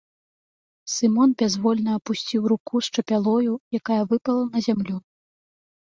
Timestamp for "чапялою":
2.99-3.53